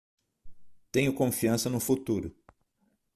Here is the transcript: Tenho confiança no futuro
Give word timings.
Tenho 0.91 1.13
confiança 1.13 1.69
no 1.69 1.79
futuro 1.79 2.35